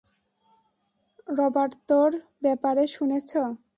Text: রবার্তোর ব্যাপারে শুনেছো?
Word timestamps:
রবার্তোর 1.29 2.11
ব্যাপারে 2.43 2.83
শুনেছো? 2.95 3.41